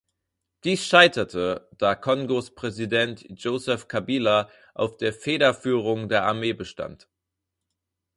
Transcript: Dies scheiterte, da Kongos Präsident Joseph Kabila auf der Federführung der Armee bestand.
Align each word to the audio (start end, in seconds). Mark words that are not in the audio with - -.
Dies 0.63 0.83
scheiterte, 0.87 1.69
da 1.77 1.93
Kongos 1.93 2.55
Präsident 2.55 3.23
Joseph 3.29 3.87
Kabila 3.87 4.49
auf 4.73 4.97
der 4.97 5.13
Federführung 5.13 6.09
der 6.09 6.25
Armee 6.25 6.53
bestand. 6.53 7.07